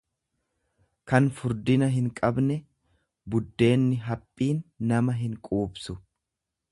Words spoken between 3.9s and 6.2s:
haphiin nama hinquubsu.